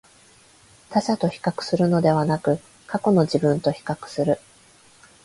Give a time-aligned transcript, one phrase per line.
[0.89, 2.57] 他者と比較するのではなく、
[2.87, 4.39] 過去の自分と比較する